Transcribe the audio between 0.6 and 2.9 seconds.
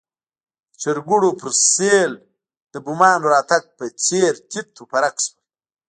د چرګوړیو پر سېل د